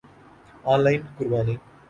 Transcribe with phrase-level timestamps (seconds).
[0.63, 1.55] on line قربانی